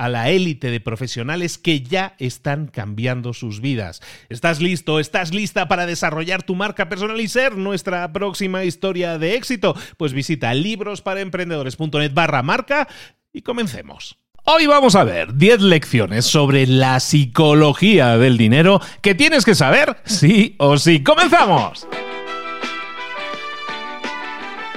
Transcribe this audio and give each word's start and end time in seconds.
a 0.00 0.08
la 0.08 0.30
élite 0.30 0.70
de 0.70 0.80
profesionales 0.80 1.58
que 1.58 1.82
ya 1.82 2.14
están 2.18 2.68
cambiando 2.68 3.34
sus 3.34 3.60
vidas. 3.60 4.00
¿Estás 4.30 4.58
listo? 4.62 4.98
¿Estás 4.98 5.34
lista 5.34 5.68
para 5.68 5.84
desarrollar 5.84 6.42
tu 6.42 6.54
marca 6.54 6.88
personal 6.88 7.20
y 7.20 7.28
ser 7.28 7.58
nuestra 7.58 8.10
próxima 8.10 8.64
historia 8.64 9.18
de 9.18 9.34
éxito? 9.34 9.76
Pues 9.98 10.14
visita 10.14 10.54
librosparaemprendedores.net 10.54 12.14
barra 12.14 12.42
marca 12.42 12.88
y 13.30 13.42
comencemos. 13.42 14.16
Hoy 14.44 14.66
vamos 14.66 14.96
a 14.96 15.04
ver 15.04 15.34
10 15.34 15.60
lecciones 15.60 16.24
sobre 16.24 16.66
la 16.66 16.98
psicología 16.98 18.16
del 18.16 18.38
dinero 18.38 18.80
que 19.02 19.14
tienes 19.14 19.44
que 19.44 19.54
saber 19.54 19.98
sí 20.04 20.56
o 20.58 20.78
sí. 20.78 21.02
¡Comenzamos! 21.02 21.86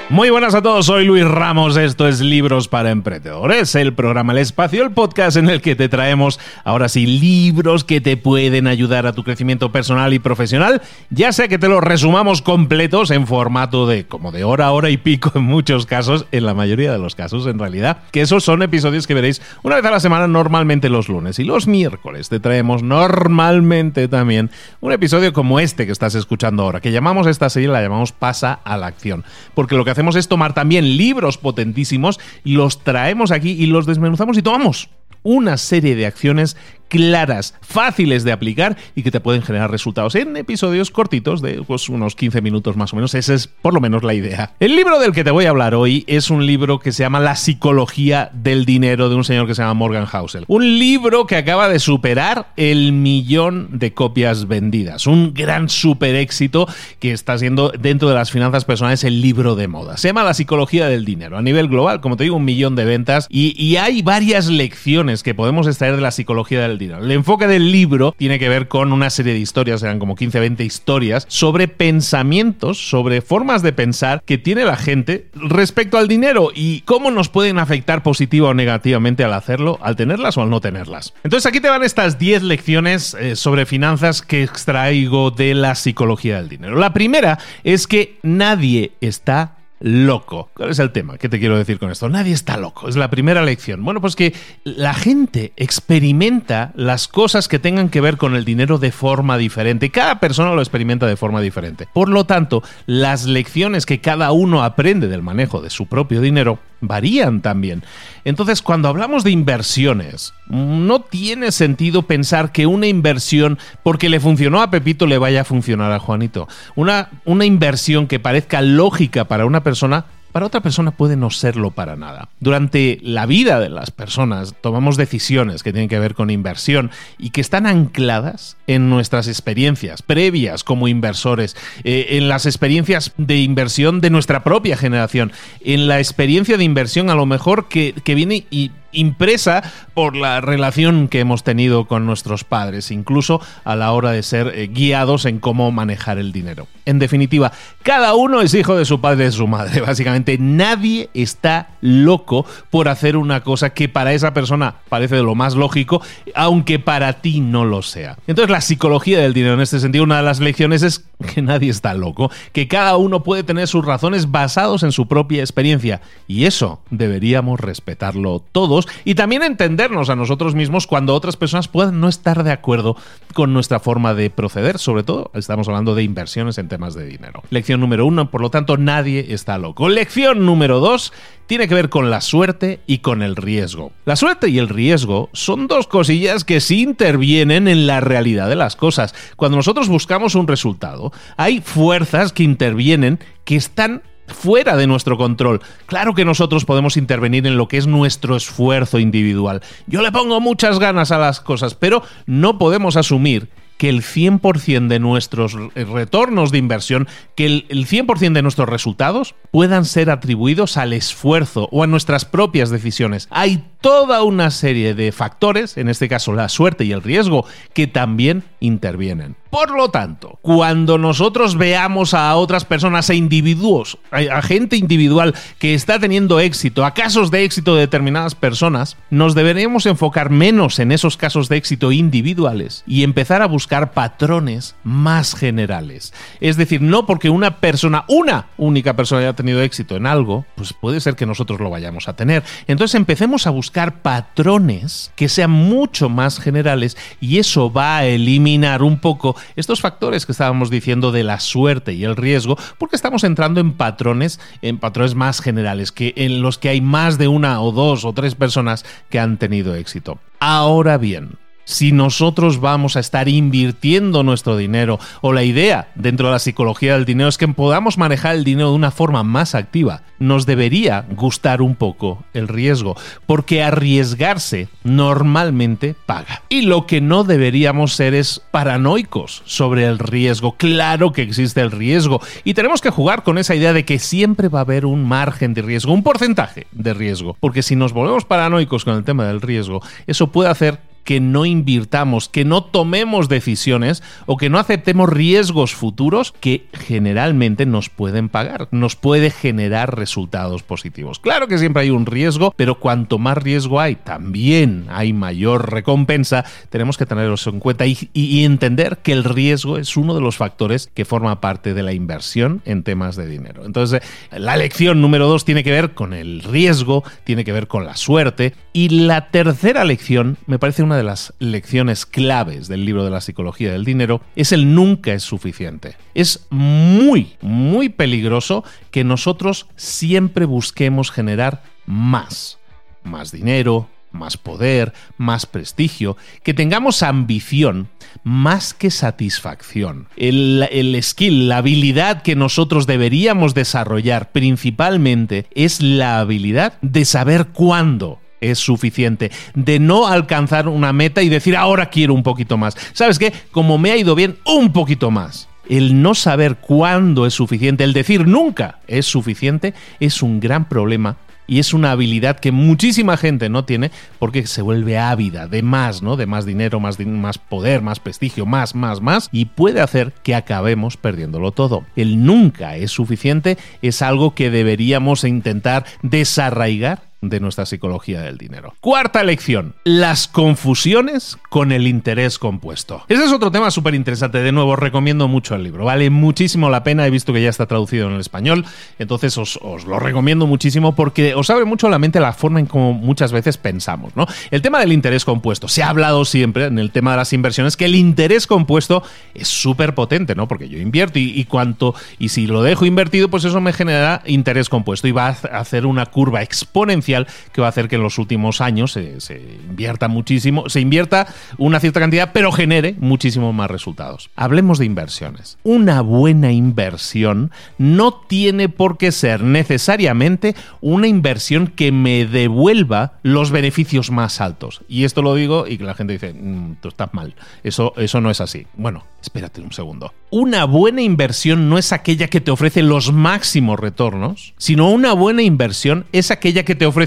Muy 0.10 0.30
buenas 0.30 0.54
a 0.54 0.62
todos, 0.62 0.86
soy 0.86 1.06
Luis 1.06 1.26
Ramos, 1.26 1.78
esto 1.78 2.08
es 2.08 2.20
Libros 2.20 2.68
para 2.68 2.92
Emprendedores, 2.92 3.74
el 3.74 3.94
programa 3.94 4.34
El 4.34 4.40
Espacio, 4.40 4.84
el 4.84 4.92
podcast 4.92 5.38
en 5.38 5.50
el 5.50 5.62
que 5.62 5.76
te 5.76 5.90
traemos 5.90 6.40
ahora 6.66 6.90
sí 6.90 7.08
libros 7.08 7.84
que 7.84 8.02
te 8.02 8.18
pueden 8.18 8.68
ayudar 8.68 9.08
a 9.08 9.14
tu 9.14 9.24
crecimiento 9.24 9.72
personal 9.72 10.14
y 10.14 10.20
profesional, 10.20 10.82
ya 11.10 11.32
sea 11.32 11.48
que 11.48 11.58
te 11.58 11.70
los 11.70 11.82
resumamos 11.82 12.42
completos 12.42 13.12
en 13.12 13.26
formato 13.26 13.88
de 13.88 14.06
como 14.06 14.32
de 14.32 14.44
hora, 14.44 14.72
hora 14.72 14.90
y 14.90 14.98
pico 14.98 15.32
en 15.36 15.44
muchos 15.44 15.86
casos, 15.86 16.26
en 16.32 16.46
la 16.46 16.54
mayoría 16.54 16.92
de 16.92 17.00
los 17.00 17.16
casos 17.16 17.48
en 17.48 17.58
realidad, 17.58 18.04
que 18.12 18.22
esos 18.22 18.44
son 18.44 18.62
episodios 18.62 19.08
que 19.08 19.16
veréis 19.16 19.42
una 19.64 19.78
vez 19.78 19.86
a 19.86 19.92
la 19.92 20.02
semana 20.02 20.28
normalmente 20.28 20.90
los 20.90 21.08
lunes 21.08 21.40
y 21.40 21.44
los 21.44 21.66
miércoles. 21.66 22.30
Te 22.30 22.42
traemos 22.42 22.84
normalmente 22.84 24.10
también 24.10 24.52
un 24.82 24.92
episodio 24.92 25.32
como 25.34 25.60
este 25.62 25.86
que 25.86 25.92
estás 25.94 26.14
escuchando 26.14 26.64
ahora, 26.64 26.82
que 26.82 26.92
llamamos 26.92 27.26
esta 27.26 27.50
serie, 27.50 27.70
la 27.70 27.82
llamamos 27.82 28.12
Pasa 28.12 28.60
a 28.64 28.78
la 28.78 28.88
Acción, 28.88 29.24
porque 29.56 29.76
lo 29.76 29.86
que 29.86 29.93
hacemos 29.94 30.16
es 30.16 30.28
tomar 30.28 30.54
también 30.54 30.98
libros 30.98 31.38
potentísimos, 31.38 32.20
los 32.44 32.84
traemos 32.84 33.32
aquí 33.32 33.52
y 33.52 33.68
los 33.68 33.86
desmenuzamos 33.86 34.38
y 34.38 34.42
tomamos 34.42 34.90
una 35.24 35.58
serie 35.58 35.96
de 35.96 36.06
acciones 36.06 36.58
claras, 36.94 37.56
fáciles 37.62 38.24
de 38.24 38.32
aplicar 38.32 38.78
y 38.96 39.02
que 39.02 39.10
te 39.10 39.20
pueden 39.20 39.42
generar 39.42 39.72
resultados 39.72 40.14
en 40.14 40.38
episodios 40.38 40.92
cortitos 40.92 41.42
de 41.42 41.64
pues, 41.64 41.90
unos 41.90 42.16
15 42.16 42.40
minutos 42.42 42.78
más 42.78 42.94
o 42.94 42.96
menos. 42.96 43.16
Esa 43.16 43.34
es 43.34 43.48
por 43.48 43.74
lo 43.74 43.82
menos 43.82 44.04
la 44.04 44.14
idea. 44.14 44.52
El 44.60 44.76
libro 44.76 45.00
del 45.00 45.12
que 45.12 45.24
te 45.24 45.32
voy 45.32 45.46
a 45.46 45.50
hablar 45.50 45.74
hoy 45.74 46.04
es 46.06 46.30
un 46.30 46.46
libro 46.46 46.78
que 46.78 46.92
se 46.92 47.02
llama 47.02 47.20
La 47.20 47.36
psicología 47.36 48.30
del 48.32 48.66
dinero 48.66 49.10
de 49.10 49.16
un 49.16 49.24
señor 49.24 49.48
que 49.48 49.56
se 49.56 49.64
llama 49.64 49.74
Morgan 49.74 50.06
Housel. 50.06 50.46
Un 50.48 50.78
libro 50.78 51.26
que 51.26 51.36
acaba 51.36 51.68
de 51.68 51.80
superar 51.80 52.54
el 52.58 52.94
millón 52.94 53.70
de 53.72 53.96
copias 53.96 54.48
vendidas. 54.48 55.08
Un 55.08 55.34
gran 55.34 55.70
super 55.70 56.14
éxito 56.14 56.68
que 57.00 57.12
está 57.12 57.40
siendo 57.40 57.70
dentro 57.70 58.08
de 58.08 58.14
las 58.14 58.30
finanzas 58.30 58.66
personales 58.66 59.04
el 59.04 59.20
libro 59.20 59.56
de 59.56 59.68
moda. 59.68 59.98
Se 59.98 60.10
llama 60.10 60.22
La 60.22 60.36
psicología 60.36 60.88
del 60.88 61.06
dinero. 61.06 61.40
A 61.40 61.42
nivel 61.42 61.70
global, 61.70 62.02
como 62.02 62.18
te 62.18 62.26
digo, 62.26 62.36
un 62.36 62.46
millón 62.46 62.76
de 62.76 62.86
ventas 62.86 63.26
y, 63.32 63.60
y 63.60 63.78
hay 63.78 64.04
varias 64.04 64.46
lecciones 64.46 65.24
que 65.24 65.34
podemos 65.34 65.66
extraer 65.66 65.96
de 65.96 66.02
la 66.04 66.12
psicología 66.12 66.62
del 66.62 66.78
dinero 66.78 66.83
el 66.86 67.12
enfoque 67.12 67.48
del 67.48 67.72
libro 67.72 68.14
tiene 68.18 68.40
que 68.40 68.50
ver 68.50 68.68
con 68.68 68.94
una 68.94 69.10
serie 69.10 69.34
de 69.34 69.40
historias, 69.40 69.84
eran 69.84 70.00
como 70.00 70.16
15, 70.16 70.40
20 70.40 70.64
historias, 70.64 71.26
sobre 71.30 71.68
pensamientos, 71.68 72.90
sobre 72.90 73.22
formas 73.22 73.62
de 73.62 73.74
pensar 73.74 74.22
que 74.26 74.38
tiene 74.38 74.66
la 74.66 74.76
gente 74.76 75.30
respecto 75.34 75.98
al 75.98 76.08
dinero 76.08 76.52
y 76.54 76.82
cómo 76.82 77.12
nos 77.12 77.30
pueden 77.30 77.60
afectar 77.60 78.04
positiva 78.04 78.50
o 78.50 78.54
negativamente 78.54 79.24
al 79.24 79.34
hacerlo, 79.34 79.80
al 79.82 79.96
tenerlas 79.96 80.38
o 80.38 80.42
al 80.42 80.50
no 80.50 80.62
tenerlas. 80.62 81.14
Entonces 81.24 81.46
aquí 81.46 81.60
te 81.60 81.70
van 81.70 81.84
estas 81.84 82.20
10 82.20 82.44
lecciones 82.44 83.14
eh, 83.14 83.36
sobre 83.36 83.66
finanzas 83.66 84.22
que 84.22 84.44
extraigo 84.44 85.32
de 85.32 85.54
la 85.54 85.76
psicología 85.76 86.38
del 86.38 86.50
dinero. 86.50 86.78
La 86.78 86.94
primera 86.94 87.40
es 87.64 87.88
que 87.88 88.18
nadie 88.24 88.92
está 89.02 89.58
loco. 89.84 90.50
¿Cuál 90.54 90.70
es 90.70 90.80
el 90.80 90.92
tema? 90.92 91.18
¿Qué 91.18 91.28
te 91.28 91.40
quiero 91.40 91.58
decir 91.58 91.78
con 91.78 91.92
esto? 91.92 92.08
Nadie 92.08 92.34
está 92.34 92.56
loco. 92.56 92.88
Es 92.88 92.96
la 92.96 93.10
primera 93.10 93.42
lección. 93.44 93.84
Bueno, 93.84 94.00
pues 94.00 94.16
que 94.16 94.34
la 94.64 94.94
gente 94.94 95.52
experimenta 95.58 96.72
las 96.76 97.10
cosas 97.10 97.50
que 97.50 97.60
tengan 97.60 97.90
que 97.90 98.00
ver 98.00 98.16
con 98.16 98.34
el 98.36 98.46
dinero 98.46 98.78
de 98.78 98.94
forma 98.94 99.38
diferente. 99.38 99.90
Cada 99.90 100.22
persona 100.22 100.54
lo 100.54 100.62
experimenta 100.62 101.06
de 101.06 101.18
forma 101.18 101.42
diferente. 101.42 101.86
Por 101.94 102.08
lo 102.08 102.24
tanto, 102.24 102.64
las 102.86 103.26
lecciones 103.26 103.86
que 103.86 104.00
cada 104.00 104.32
uno 104.32 104.64
aprende 104.64 105.10
del 105.10 105.22
manejo 105.22 105.62
de 105.62 105.70
su 105.70 105.86
propio 105.88 106.22
dinero 106.22 106.60
varían 106.80 107.42
también. 107.42 107.84
Entonces, 108.26 108.62
cuando 108.62 108.88
hablamos 108.88 109.24
de 109.24 109.32
inversiones, 109.32 110.34
no 110.48 111.02
tiene 111.02 111.52
sentido 111.52 112.04
pensar 112.04 112.52
que 112.52 112.66
una 112.66 112.88
inversión, 112.88 113.60
porque 113.84 114.10
le 114.10 114.20
funcionó 114.20 114.62
a 114.62 114.72
Pepito, 114.72 115.08
le 115.08 115.18
vaya 115.18 115.42
a 115.42 115.46
funcionar 115.46 115.92
a 115.92 116.00
Juanito. 116.00 116.48
Una, 116.76 117.10
una 117.26 117.46
inversión 117.46 118.08
que 118.08 118.20
parezca 118.20 118.62
lógica 118.62 119.26
para 119.26 119.46
una 119.46 119.64
persona 119.64 120.06
para 120.34 120.48
otra 120.48 120.62
persona 120.62 120.92
puede 120.92 121.16
no 121.16 121.30
serlo 121.30 121.72
para 121.72 121.96
nada. 121.96 122.28
Durante 122.42 123.00
la 123.02 123.26
vida 123.26 123.60
de 123.60 123.70
las 123.70 123.92
personas 123.92 124.56
tomamos 124.60 124.98
decisiones 124.98 125.64
que 125.64 125.72
tienen 125.72 125.88
que 125.88 126.00
ver 126.00 126.16
con 126.16 126.30
inversión 126.30 126.92
y 127.18 127.30
que 127.30 127.40
están 127.40 127.68
ancladas 127.68 128.58
en 128.68 128.90
nuestras 128.90 129.28
experiencias 129.28 130.02
previas 130.02 130.64
como 130.64 130.88
inversores, 130.88 131.56
eh, 131.84 132.08
en 132.18 132.28
las 132.28 132.46
experiencias 132.46 133.14
de 133.18 133.38
inversión 133.38 134.02
de 134.02 134.10
nuestra 134.10 134.44
propia 134.44 134.76
generación, 134.76 135.32
en 135.62 135.88
la 135.88 136.00
experiencia 136.00 136.58
de 136.58 136.64
inversión 136.64 137.10
a 137.10 137.16
lo 137.16 137.26
mejor 137.26 137.70
que, 137.70 137.94
que 138.04 138.16
viene 138.16 138.46
y 138.50 138.72
impresa 138.94 139.64
por 139.94 140.16
la 140.16 140.42
relación 140.42 141.08
que 141.08 141.20
hemos 141.20 141.44
tenido 141.44 141.86
con 141.86 142.06
nuestros 142.06 142.44
padres, 142.44 142.92
incluso 142.92 143.42
a 143.64 143.76
la 143.76 143.92
hora 143.92 144.12
de 144.12 144.24
ser 144.24 144.54
eh, 144.56 144.68
guiados 144.68 145.26
en 145.26 145.40
cómo 145.40 145.72
manejar 145.72 146.18
el 146.18 146.32
dinero. 146.32 146.68
En 146.86 147.00
definitiva, 147.00 147.52
cada 147.82 148.14
uno 148.14 148.42
es 148.42 148.54
hijo 148.54 148.76
de 148.76 148.86
su 148.86 149.00
padre 149.02 149.24
y 149.24 149.26
de 149.28 149.32
su 149.32 149.48
madre. 149.48 149.82
Básicamente, 149.86 150.38
nadie 150.40 151.10
está 151.14 151.70
loco 151.82 152.46
por 152.70 152.90
hacer 152.90 153.18
una 153.18 153.42
cosa 153.42 153.72
que 153.72 153.90
para 153.90 154.14
esa 154.14 154.34
persona 154.34 154.76
parece 154.90 155.16
de 155.16 155.24
lo 155.24 155.36
más 155.36 155.56
lógico, 155.56 156.02
aunque 156.36 156.80
para 156.80 157.14
ti 157.22 157.40
no 157.40 157.66
lo 157.66 157.82
sea. 157.82 158.18
Entonces, 158.28 158.52
la 158.52 158.62
psicología 158.62 159.20
del 159.20 159.34
dinero 159.34 159.56
en 159.56 159.62
este 159.62 159.80
sentido, 159.80 160.04
una 160.04 160.18
de 160.18 160.24
las 160.24 160.40
lecciones 160.40 160.84
es 160.84 161.06
que 161.34 161.42
nadie 161.42 161.70
está 161.70 161.94
loco, 161.94 162.32
que 162.52 162.68
cada 162.68 162.98
uno 162.98 163.24
puede 163.24 163.44
tener 163.44 163.68
sus 163.68 163.86
razones 163.86 164.32
basados 164.32 164.84
en 164.84 164.92
su 164.92 165.08
propia 165.08 165.42
experiencia. 165.42 166.02
Y 166.28 166.46
eso 166.46 166.82
deberíamos 166.90 167.60
respetarlo 167.60 168.44
todos 168.52 168.88
y 169.04 169.16
también 169.16 169.44
entendernos 169.44 170.10
a 170.10 170.16
nosotros 170.16 170.56
mismos 170.56 170.88
cuando 170.88 171.16
otras 171.16 171.38
personas 171.38 171.68
puedan 171.68 172.00
no 172.00 172.08
estar 172.08 172.44
de 172.44 172.52
acuerdo 172.52 172.96
con 173.34 173.54
nuestra 173.54 173.80
forma 173.80 174.14
de 174.14 174.30
proceder. 174.30 174.80
Sobre 174.80 175.04
todo, 175.04 175.32
estamos 175.34 175.68
hablando 175.68 175.96
de 175.96 176.04
inversiones 176.04 176.58
en 176.58 176.68
temas 176.68 176.94
de 176.94 177.06
dinero. 177.06 177.44
Lección 177.50 177.80
número 177.80 178.06
uno, 178.06 178.30
por 178.30 178.42
lo 178.42 178.50
tanto, 178.50 178.78
nadie 178.78 179.34
está 179.34 179.58
loco. 179.58 179.90
Lección 179.90 180.46
número 180.46 180.80
dos, 180.80 181.14
tiene 181.48 181.68
que 181.68 181.76
ver 181.76 181.90
con 181.90 182.10
la 182.10 182.22
suerte 182.22 182.80
y 182.88 183.00
con 183.00 183.22
el 183.22 183.36
riesgo. 183.36 183.92
La 184.06 184.16
suerte 184.16 184.50
y 184.50 184.60
el 184.60 184.70
riesgo 184.70 185.30
son 185.34 185.68
dos 185.68 185.88
cosillas 185.88 186.44
que 186.44 186.62
sí 186.62 186.82
intervienen 186.82 187.68
en 187.68 187.88
la 187.88 188.00
realidad 188.00 188.50
de 188.50 188.56
las 188.56 188.76
cosas. 188.76 189.14
Cuando 189.36 189.58
nosotros 189.58 189.90
buscamos 189.90 190.36
un 190.36 190.48
resultado, 190.48 191.12
hay 191.38 191.62
fuerzas 191.62 192.34
que 192.34 192.44
intervienen 192.44 193.20
que 193.46 193.56
están 193.56 194.04
fuera 194.28 194.78
de 194.78 194.88
nuestro 194.88 195.18
control. 195.18 195.62
Claro 195.86 196.14
que 196.14 196.26
nosotros 196.26 196.66
podemos 196.66 196.98
intervenir 196.98 197.46
en 197.46 197.58
lo 197.58 197.68
que 197.68 197.78
es 197.78 197.88
nuestro 197.88 198.36
esfuerzo 198.36 199.00
individual. 199.00 199.62
Yo 199.88 200.02
le 200.02 200.12
pongo 200.12 200.40
muchas 200.40 200.80
ganas 200.80 201.12
a 201.12 201.18
las 201.18 201.40
cosas, 201.42 201.76
pero 201.76 202.04
no 202.26 202.58
podemos 202.58 202.96
asumir 202.98 203.50
que 203.78 203.90
el 203.90 204.02
100% 204.02 204.88
de 204.88 205.00
nuestros 205.00 205.56
retornos 205.76 206.52
de 206.52 206.58
inversión, 206.58 207.08
que 207.36 207.46
el, 207.46 207.68
100% 207.88 208.34
de 208.34 208.42
nuestros 208.42 208.70
resultados 208.70 209.36
puedan 209.52 209.86
ser 209.86 210.10
atribuidos 210.10 210.78
al 210.78 210.94
esfuerzo 210.94 211.68
o 211.72 211.84
a 211.84 211.88
nuestras 211.88 212.26
propias 212.26 212.70
decisiones. 212.70 213.28
Hay 213.30 213.66
toda 213.84 214.24
una 214.24 214.50
serie 214.50 214.94
de 214.94 215.12
factores, 215.12 215.76
en 215.76 215.90
este 215.90 216.08
caso 216.08 216.32
la 216.32 216.48
suerte 216.48 216.86
y 216.86 216.94
el 216.94 217.04
riesgo, 217.04 217.46
que 217.74 217.86
también 217.86 218.46
intervienen. 218.62 219.36
Por 219.50 219.70
lo 219.70 219.90
tanto, 219.90 220.40
cuando 220.42 220.98
nosotros 220.98 221.58
veamos 221.58 222.16
a 222.16 222.34
otras 222.38 222.66
personas, 222.66 223.12
a 223.12 223.14
individuos, 223.14 224.00
a, 224.10 224.42
gente 224.42 224.78
individual 224.78 225.36
que 225.60 225.76
está 225.76 226.00
teniendo 226.00 226.40
éxito, 226.40 226.84
a 226.86 226.96
casos 226.96 227.30
de 227.30 227.44
éxito 227.44 227.76
de 227.76 227.82
determinadas 227.82 228.34
personas, 228.34 228.98
nos 229.12 229.36
deberíamos 229.36 229.86
enfocar 229.86 230.32
menos 230.32 230.80
en 230.80 230.92
esos 230.92 231.18
casos 231.18 231.50
de 231.50 231.58
éxito 231.58 231.92
individuales 231.92 232.84
y 232.88 233.04
empezar 233.04 233.44
a 233.44 233.48
buscar 233.48 233.92
patrones 233.92 234.76
más 234.84 235.36
generales. 235.36 236.14
Es 236.40 236.58
decir, 236.58 236.82
no 236.82 237.06
porque 237.06 237.30
una 237.30 237.58
persona, 237.58 238.06
una 238.08 238.48
única 238.58 238.96
persona 238.96 239.22
haya 239.22 239.34
tenido 239.34 239.62
éxito 239.62 239.96
en 239.98 240.08
algo, 240.08 240.48
pues 240.56 240.74
puede 240.74 241.00
ser 241.00 241.16
que 241.16 241.28
nosotros 241.28 241.60
lo 241.60 241.70
vayamos 241.70 242.08
a 242.08 242.16
tener. 242.16 242.44
Entonces 242.66 242.96
empecemos 242.96 243.46
a 243.46 243.52
buscar 243.52 243.73
patrones 244.02 245.12
que 245.16 245.28
sean 245.28 245.52
mucho 245.52 246.10
más 246.10 246.40
generales 246.40 246.98
y 247.20 247.40
eso 247.40 247.72
va 247.72 247.98
a 247.98 248.06
eliminar 248.06 248.84
un 248.84 249.00
poco 249.00 249.36
estos 249.56 249.82
factores 249.82 250.26
que 250.26 250.32
estábamos 250.32 250.70
diciendo 250.70 251.12
de 251.12 251.24
la 251.24 251.40
suerte 251.40 251.94
y 251.94 252.04
el 252.04 252.16
riesgo, 252.16 252.58
porque 252.78 252.96
estamos 252.96 253.24
entrando 253.24 253.60
en 253.60 253.74
patrones, 253.74 254.40
en 254.62 254.78
patrones 254.78 255.16
más 255.16 255.42
generales, 255.42 255.92
que 255.92 256.14
en 256.16 256.42
los 256.42 256.58
que 256.58 256.70
hay 256.70 256.82
más 256.82 257.18
de 257.18 257.28
una 257.28 257.62
o 257.62 257.72
dos 257.72 258.06
o 258.06 258.14
tres 258.14 258.36
personas 258.36 258.86
que 259.10 259.20
han 259.20 259.38
tenido 259.38 259.76
éxito. 259.76 260.20
Ahora 260.40 260.98
bien, 260.98 261.38
si 261.66 261.92
nosotros 261.92 262.60
vamos 262.60 262.96
a 262.96 263.00
estar 263.00 263.30
invirtiendo 263.30 264.24
nuestro 264.24 264.58
dinero 264.58 265.00
o 265.22 265.34
la 265.34 265.44
idea 265.44 265.92
dentro 265.96 266.28
de 266.28 266.34
la 266.34 266.40
psicología 266.40 266.94
del 266.94 267.06
dinero 267.06 267.30
es 267.30 267.38
que 267.38 267.48
podamos 267.48 267.98
manejar 267.98 268.36
el 268.36 268.44
dinero 268.44 268.70
de 268.70 268.76
una 268.76 268.92
forma 268.92 269.24
más 269.24 269.56
activa, 269.56 270.04
nos 270.20 270.46
debería 270.46 271.06
gustar 271.10 271.62
un 271.62 271.76
poco 271.76 272.24
el 272.34 272.48
riesgo, 272.48 272.96
porque 273.26 273.64
arriesgarse 273.64 274.70
normalmente 274.84 275.96
paga. 276.06 276.44
Y 276.50 276.62
lo 276.62 276.86
que 276.86 277.02
no 277.02 277.24
deberíamos 277.24 277.94
ser 277.94 278.14
es 278.14 278.42
paranoicos 278.52 279.44
sobre 279.46 279.86
el 279.86 280.00
riesgo. 280.00 280.56
Claro 280.58 281.12
que 281.12 281.22
existe 281.22 281.62
el 281.62 281.72
riesgo 281.72 282.22
y 282.44 282.54
tenemos 282.54 282.82
que 282.82 282.90
jugar 282.90 283.24
con 283.24 283.38
esa 283.38 283.56
idea 283.56 283.74
de 283.74 283.86
que 283.86 284.00
siempre 284.00 284.48
va 284.48 284.60
a 284.60 284.64
haber 284.64 284.86
un 284.86 285.08
margen 285.08 285.54
de 285.54 285.62
riesgo, 285.62 285.94
un 285.94 286.04
porcentaje 286.04 286.68
de 286.72 286.94
riesgo, 286.94 287.38
porque 287.40 287.64
si 287.64 287.76
nos 287.76 287.94
volvemos 287.94 288.26
paranoicos 288.26 288.86
con 288.86 288.96
el 288.96 289.04
tema 289.04 289.26
del 289.26 289.42
riesgo, 289.42 289.82
eso 290.08 290.32
puede 290.32 290.50
hacer 290.50 290.80
que 291.04 291.20
no 291.20 291.46
invirtamos, 291.46 292.30
que 292.30 292.46
no 292.46 292.64
tomemos 292.64 293.30
decisiones 293.30 294.04
o 294.26 294.38
que 294.38 294.50
no 294.50 294.60
aceptemos 294.60 295.10
riesgos 295.10 295.74
futuros 295.76 296.34
que 296.40 296.68
generalmente 296.74 297.66
nos 297.66 297.90
pueden 297.90 298.30
pagar, 298.30 298.68
nos 298.72 298.96
puede 298.96 299.30
generar 299.30 299.98
resultados 299.98 300.64
positivos. 300.64 301.20
Claro 301.20 301.48
que 301.48 301.58
siempre 301.58 301.84
hay 301.84 301.90
un 301.90 302.06
riesgo, 302.06 302.54
pero 302.56 302.80
cuanto 302.80 303.20
más 303.20 303.38
riesgo 303.38 303.80
hay, 303.80 303.96
también 303.96 304.86
hay 304.90 305.14
mayor 305.14 305.72
recompensa. 305.72 306.46
Tenemos 306.70 306.98
que 306.98 307.06
tenerlo 307.06 307.36
en 307.46 307.60
cuenta 307.60 307.86
y, 307.86 308.44
entender 308.44 308.98
que 308.98 309.12
el 309.12 309.24
riesgo 309.24 309.78
es 309.78 309.98
uno 309.98 310.14
de 310.14 310.22
los 310.22 310.38
factores 310.38 310.90
que 310.94 311.06
forma 311.06 311.42
parte 311.42 311.74
de 311.74 311.84
la 311.84 311.94
inversión 311.94 312.62
en 312.66 312.84
temas 312.84 313.16
de 313.16 313.28
dinero. 313.28 313.66
Entonces, 313.66 314.02
la 314.32 314.58
lección 314.58 315.02
número 315.02 315.28
dos 315.28 315.46
tiene 315.46 315.64
que 315.64 315.72
ver 315.72 315.94
con 315.94 316.14
el 316.14 316.42
riesgo, 316.42 317.04
tiene 317.24 317.44
que 317.44 317.52
ver 317.52 317.68
con 317.68 317.86
la 317.86 317.96
suerte 317.96 318.54
y 318.74 318.90
la 318.90 319.30
tercera 319.30 319.84
lección 319.84 320.38
me 320.46 320.60
parece 320.60 320.84
una 320.84 320.93
de 320.96 321.04
las 321.04 321.34
lecciones 321.40 322.06
claves 322.06 322.68
del 322.68 322.86
libro 322.86 323.04
de 323.04 323.12
la 323.12 323.22
psicología 323.22 323.72
del 323.72 323.86
dinero 323.86 324.22
es 324.36 324.52
el 324.52 324.74
nunca 324.74 325.14
es 325.14 325.24
suficiente. 325.24 325.96
Es 326.14 326.48
muy, 326.50 327.36
muy 327.42 327.90
peligroso 327.90 328.64
que 328.92 329.04
nosotros 329.04 329.68
siempre 329.76 330.46
busquemos 330.46 331.12
generar 331.12 331.64
más. 331.86 332.60
Más 333.04 333.32
dinero, 333.32 333.90
más 334.14 334.38
poder, 334.38 334.94
más 335.18 335.46
prestigio, 335.46 336.16
que 336.44 336.54
tengamos 336.54 337.04
ambición 337.04 337.90
más 338.24 338.74
que 338.74 338.92
satisfacción. 338.92 340.08
El, 340.16 340.68
el, 340.72 341.02
skill, 341.04 341.50
la 341.50 341.58
habilidad 341.58 342.22
que 342.22 342.36
nosotros 342.36 342.88
deberíamos 342.88 343.54
desarrollar 343.54 344.32
principalmente 344.32 345.48
es 345.56 345.82
la 345.82 346.20
habilidad 346.20 346.74
de 346.82 347.06
saber 347.06 347.48
cuándo 347.48 348.20
es 348.52 348.60
suficiente, 348.60 349.32
de 349.54 349.80
no 349.80 350.08
alcanzar 350.08 350.68
una 350.68 350.94
meta 350.94 351.22
y 351.22 351.30
decir 351.30 351.56
ahora 351.56 351.90
quiero 351.90 352.14
un 352.14 352.24
poquito 352.24 352.58
más. 352.58 352.76
¿Sabes 352.94 353.20
qué? 353.20 353.34
Como 353.52 353.78
me 353.78 353.92
ha 353.92 353.98
ido 353.98 354.16
bien, 354.16 354.38
un 354.46 354.72
poquito 354.74 355.12
más. 355.12 355.50
El 355.70 356.02
no 356.02 356.14
saber 356.14 356.58
cuándo 356.58 357.26
es 357.26 357.34
suficiente, 357.34 357.84
el 357.84 357.94
decir 357.94 358.28
nunca 358.28 358.80
es 358.88 359.06
suficiente, 359.06 359.74
es 360.00 360.22
un 360.22 360.40
gran 360.42 360.68
problema 360.68 361.18
y 361.48 361.60
es 361.60 361.74
una 361.74 361.92
habilidad 361.92 362.40
que 362.40 362.52
muchísima 362.52 363.18
gente 363.18 363.50
no 363.50 363.66
tiene 363.66 363.92
porque 364.20 364.48
se 364.48 364.62
vuelve 364.62 364.98
ávida 364.98 365.48
de 365.48 365.62
más, 365.62 366.02
¿no? 366.02 366.16
De 366.16 366.26
más 366.26 366.46
dinero, 366.46 366.80
más, 366.80 367.00
más 367.00 367.38
poder, 367.38 367.82
más 367.82 368.00
prestigio, 368.00 368.46
más, 368.46 368.76
más, 368.76 369.02
más 369.02 369.30
y 369.32 369.46
puede 369.46 369.82
hacer 369.82 370.14
que 370.24 370.36
acabemos 370.36 370.98
perdiéndolo 370.98 371.52
todo. 371.52 371.86
El 371.96 372.26
nunca 372.26 372.76
es 372.76 372.92
suficiente 372.92 373.58
es 373.82 374.02
algo 374.02 374.36
que 374.36 374.50
deberíamos 374.50 375.24
intentar 375.24 375.86
desarraigar 376.02 377.13
de 377.30 377.40
nuestra 377.40 377.66
psicología 377.66 378.22
del 378.22 378.38
dinero. 378.38 378.74
Cuarta 378.82 379.24
lección, 379.24 379.76
las 379.84 380.28
confusiones 380.28 381.38
con 381.50 381.72
el 381.72 381.88
interés 381.88 382.40
compuesto. 382.40 383.04
Ese 383.08 383.24
es 383.24 383.32
otro 383.32 383.52
tema 383.52 383.72
súper 383.72 383.96
interesante. 383.96 384.40
De 384.40 384.52
nuevo, 384.52 384.76
recomiendo 384.76 385.28
mucho 385.28 385.56
el 385.56 385.64
libro. 385.64 385.86
Vale 385.86 386.10
muchísimo 386.10 386.70
la 386.70 386.84
pena. 386.84 387.06
He 387.06 387.10
visto 387.10 387.34
que 387.34 387.42
ya 387.42 387.50
está 387.50 387.66
traducido 387.66 388.08
en 388.08 388.16
el 388.16 388.20
español. 388.20 388.66
Entonces 389.00 389.38
os, 389.38 389.60
lo 389.86 390.00
recomiendo 390.00 390.48
muchísimo 390.48 390.96
porque 390.96 391.36
os 391.36 391.50
abre 391.50 391.66
mucho 391.66 391.90
la 391.90 392.00
mente 392.00 392.20
la 392.20 392.34
forma 392.34 392.60
en 392.60 392.66
cómo 392.66 392.94
muchas 392.94 393.32
veces 393.32 393.58
pensamos. 393.58 394.16
¿no? 394.16 394.28
El 394.52 394.62
tema 394.62 394.80
del 394.80 394.92
interés 394.92 395.26
compuesto. 395.26 395.68
Se 395.68 395.84
ha 395.84 395.90
hablado 395.90 396.26
siempre 396.26 396.66
en 396.66 396.80
el 396.80 396.92
tema 396.92 397.12
de 397.12 397.18
las 397.18 397.34
inversiones 397.34 397.78
que 397.78 397.86
el 397.86 397.96
interés 397.96 398.48
compuesto 398.48 399.04
es 399.34 399.48
súper 399.48 399.96
potente, 399.96 400.36
¿no? 400.36 400.48
Porque 400.48 400.70
yo 400.70 400.80
invierto 400.80 401.20
y, 401.20 401.32
y 401.40 401.46
cuanto, 401.46 401.96
y 402.20 402.30
si 402.30 402.48
lo 402.48 402.62
dejo 402.64 402.86
invertido, 402.86 403.30
pues 403.30 403.46
eso 403.46 403.62
me 403.62 403.74
genera 403.74 404.22
interés 404.26 404.70
compuesto 404.70 405.08
y 405.08 405.12
va 405.12 405.28
a 405.28 405.60
hacer 405.60 405.86
una 405.86 406.06
curva 406.06 406.42
exponencial 406.42 407.13
que 407.52 407.62
va 407.62 407.68
a 407.68 407.70
hacer 407.70 407.88
que 407.88 407.96
en 407.96 408.04
los 408.04 408.18
últimos 408.18 408.62
años 408.62 408.92
se, 408.94 409.60
invierta 409.70 410.08
muchísimo, 410.08 410.70
se 410.70 410.82
invierta 410.82 411.28
una 411.58 411.80
cierta 411.80 412.00
cantidad, 412.00 412.32
pero 412.34 412.52
genere 412.52 412.96
muchísimos 413.00 413.54
más 413.54 413.70
resultados. 413.70 414.30
Hablemos 414.36 414.80
de 414.80 414.86
inversiones. 414.86 415.58
Una 415.64 416.02
buena 416.02 416.52
inversión 416.52 417.52
no 417.78 418.14
tiene 418.14 418.70
por 418.70 418.98
qué 418.98 419.12
ser 419.12 419.44
necesariamente 419.44 420.56
una 420.82 421.08
inversión 421.08 421.68
que 421.68 421.92
me 421.92 422.26
devuelva 422.26 423.14
los 423.24 423.52
beneficios 423.52 424.12
más 424.12 424.42
altos. 424.42 424.82
Y 424.88 425.04
esto 425.04 425.22
lo 425.22 425.36
digo 425.36 425.66
y 425.68 425.78
que 425.78 425.84
la 425.84 425.96
gente 425.96 426.14
dice, 426.14 426.34
mm, 426.34 426.76
tú 426.82 426.90
estás 426.90 427.14
mal. 427.14 427.36
Eso, 427.64 427.94
eso 427.98 428.22
no 428.22 428.30
es 428.30 428.42
así. 428.42 428.68
Bueno, 428.76 429.04
espérate 429.22 429.62
un 429.62 429.72
segundo. 429.72 430.14
Una 430.30 430.66
buena 430.66 431.02
inversión 431.02 431.70
no 431.70 431.78
es 431.78 431.94
aquella 431.94 432.28
que 432.28 432.42
te 432.42 432.52
ofrece 432.52 432.82
los 432.82 433.12
máximos 433.12 433.80
retornos, 433.80 434.54
sino 434.58 434.90
una 434.90 435.14
buena 435.14 435.44
inversión 435.44 436.06
es 436.12 436.32
aquella 436.32 436.64
que 436.66 436.76
te 436.76 436.86
ofrece 436.86 437.03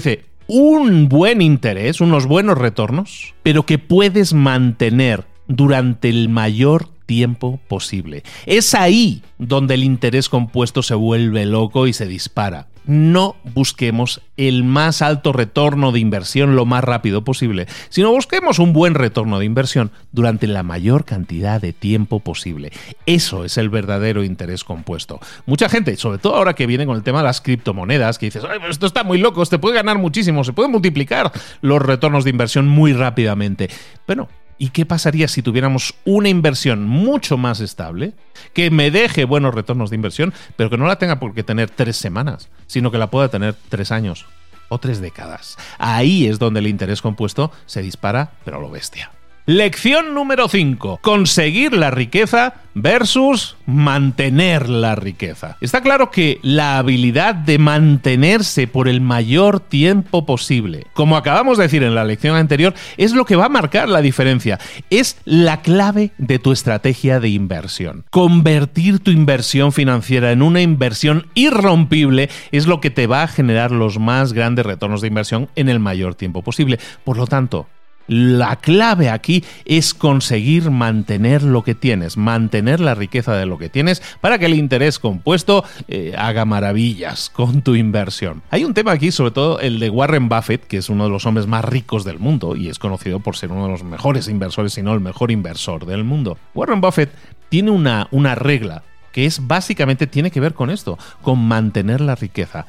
un 0.47 1.09
buen 1.09 1.41
interés, 1.41 1.99
unos 2.01 2.25
buenos 2.25 2.57
retornos, 2.57 3.33
pero 3.43 3.65
que 3.65 3.77
puedes 3.79 4.33
mantener 4.33 5.25
durante 5.47 6.09
el 6.09 6.29
mayor 6.29 6.87
tiempo 7.07 7.59
posible. 7.67 8.21
Es 8.45 8.75
ahí 8.75 9.23
donde 9.39 9.73
el 9.73 9.83
interés 9.83 10.29
compuesto 10.29 10.83
se 10.83 10.93
vuelve 10.93 11.47
loco 11.47 11.87
y 11.87 11.93
se 11.93 12.05
dispara. 12.05 12.67
No 12.85 13.35
busquemos 13.43 14.21
el 14.37 14.63
más 14.63 15.01
alto 15.01 15.33
retorno 15.33 15.91
de 15.91 15.99
inversión 15.99 16.55
lo 16.55 16.65
más 16.65 16.85
rápido 16.85 17.23
posible, 17.25 17.67
sino 17.89 18.11
busquemos 18.11 18.59
un 18.59 18.71
buen 18.71 18.93
retorno 18.93 19.39
de 19.39 19.45
inversión 19.45 19.91
durante 20.13 20.47
la 20.47 20.63
mayor 20.63 21.03
cantidad 21.03 21.59
de 21.59 21.73
tiempo 21.73 22.21
posible. 22.21 22.71
Eso 23.05 23.43
es 23.43 23.57
el 23.57 23.69
verdadero 23.69 24.23
interés 24.23 24.63
compuesto. 24.63 25.19
Mucha 25.45 25.67
gente, 25.67 25.97
sobre 25.97 26.19
todo 26.19 26.35
ahora 26.35 26.53
que 26.53 26.65
viene 26.65 26.85
con 26.85 26.95
el 26.95 27.03
tema 27.03 27.19
de 27.19 27.25
las 27.25 27.41
criptomonedas, 27.41 28.17
que 28.17 28.27
dices, 28.27 28.43
esto 28.69 28.85
está 28.85 29.03
muy 29.03 29.17
loco, 29.17 29.45
te 29.45 29.59
puede 29.59 29.75
ganar 29.75 29.97
muchísimo, 29.97 30.45
se 30.45 30.53
pueden 30.53 30.71
multiplicar 30.71 31.33
los 31.59 31.81
retornos 31.81 32.23
de 32.23 32.29
inversión 32.29 32.69
muy 32.69 32.93
rápidamente. 32.93 33.69
Bueno, 34.05 34.29
¿Y 34.57 34.69
qué 34.69 34.85
pasaría 34.85 35.27
si 35.27 35.41
tuviéramos 35.41 35.93
una 36.03 36.29
inversión 36.29 36.85
mucho 36.85 37.37
más 37.37 37.59
estable, 37.59 38.13
que 38.53 38.71
me 38.71 38.89
deje 38.89 39.25
buenos 39.25 39.53
retornos 39.53 39.89
de 39.89 39.95
inversión, 39.95 40.33
pero 40.55 40.69
que 40.69 40.77
no 40.77 40.87
la 40.87 40.97
tenga 40.97 41.19
por 41.19 41.33
qué 41.33 41.43
tener 41.43 41.69
tres 41.69 41.97
semanas, 41.97 42.49
sino 42.65 42.91
que 42.91 42.97
la 42.97 43.11
pueda 43.11 43.29
tener 43.29 43.55
tres 43.69 43.91
años 43.91 44.25
o 44.69 44.79
tres 44.79 44.99
décadas? 44.99 45.57
Ahí 45.77 46.25
es 46.25 46.39
donde 46.39 46.59
el 46.59 46.67
interés 46.67 47.01
compuesto 47.01 47.51
se 47.67 47.81
dispara, 47.81 48.31
pero 48.43 48.57
a 48.57 48.61
lo 48.61 48.71
bestia. 48.71 49.11
Lección 49.49 50.13
número 50.13 50.49
5. 50.49 50.99
Conseguir 51.01 51.71
la 51.71 51.89
riqueza 51.89 52.55
versus 52.73 53.55
mantener 53.65 54.67
la 54.67 54.95
riqueza. 54.95 55.55
Está 55.61 55.79
claro 55.79 56.11
que 56.11 56.39
la 56.41 56.77
habilidad 56.77 57.33
de 57.33 57.57
mantenerse 57.57 58.67
por 58.67 58.89
el 58.89 58.99
mayor 58.99 59.61
tiempo 59.61 60.25
posible, 60.25 60.87
como 60.93 61.15
acabamos 61.15 61.57
de 61.57 61.63
decir 61.63 61.81
en 61.83 61.95
la 61.95 62.03
lección 62.03 62.35
anterior, 62.35 62.73
es 62.97 63.13
lo 63.13 63.23
que 63.23 63.37
va 63.37 63.45
a 63.45 63.49
marcar 63.49 63.87
la 63.87 64.01
diferencia. 64.01 64.59
Es 64.89 65.17
la 65.23 65.61
clave 65.61 66.11
de 66.17 66.39
tu 66.39 66.51
estrategia 66.51 67.21
de 67.21 67.29
inversión. 67.29 68.03
Convertir 68.09 68.99
tu 68.99 69.11
inversión 69.11 69.71
financiera 69.71 70.33
en 70.33 70.41
una 70.41 70.61
inversión 70.61 71.27
irrompible 71.35 72.29
es 72.51 72.67
lo 72.67 72.81
que 72.81 72.89
te 72.89 73.07
va 73.07 73.23
a 73.23 73.29
generar 73.29 73.71
los 73.71 73.97
más 73.97 74.33
grandes 74.33 74.65
retornos 74.65 74.99
de 74.99 75.07
inversión 75.07 75.47
en 75.55 75.69
el 75.69 75.79
mayor 75.79 76.15
tiempo 76.15 76.41
posible. 76.41 76.79
Por 77.05 77.15
lo 77.15 77.27
tanto, 77.27 77.69
la 78.07 78.55
clave 78.55 79.09
aquí 79.09 79.43
es 79.65 79.93
conseguir 79.93 80.71
mantener 80.71 81.43
lo 81.43 81.63
que 81.63 81.75
tienes, 81.75 82.17
mantener 82.17 82.79
la 82.79 82.95
riqueza 82.95 83.35
de 83.35 83.45
lo 83.45 83.57
que 83.57 83.69
tienes 83.69 84.01
para 84.21 84.39
que 84.39 84.45
el 84.45 84.53
interés 84.53 84.99
compuesto 84.99 85.63
eh, 85.87 86.15
haga 86.17 86.45
maravillas 86.45 87.29
con 87.29 87.61
tu 87.61 87.75
inversión. 87.75 88.41
Hay 88.49 88.63
un 88.63 88.73
tema 88.73 88.91
aquí, 88.91 89.11
sobre 89.11 89.31
todo 89.31 89.59
el 89.59 89.79
de 89.79 89.89
Warren 89.89 90.29
Buffett, 90.29 90.65
que 90.65 90.77
es 90.77 90.89
uno 90.89 91.05
de 91.05 91.09
los 91.09 91.25
hombres 91.25 91.47
más 91.47 91.65
ricos 91.65 92.03
del 92.03 92.19
mundo 92.19 92.55
y 92.55 92.69
es 92.69 92.79
conocido 92.79 93.19
por 93.19 93.35
ser 93.35 93.51
uno 93.51 93.65
de 93.65 93.71
los 93.71 93.83
mejores 93.83 94.27
inversores, 94.27 94.73
si 94.73 94.81
no 94.81 94.93
el 94.93 94.99
mejor 94.99 95.31
inversor 95.31 95.85
del 95.85 96.03
mundo. 96.03 96.37
Warren 96.53 96.81
Buffett 96.81 97.11
tiene 97.49 97.71
una, 97.71 98.07
una 98.11 98.35
regla 98.35 98.83
que 99.11 99.25
es 99.25 99.47
básicamente 99.47 100.05
tiene 100.05 100.31
que 100.31 100.39
ver 100.39 100.53
con 100.53 100.69
esto, 100.69 100.97
con 101.21 101.39
mantener 101.39 102.01
la 102.01 102.15
riqueza. 102.15 102.65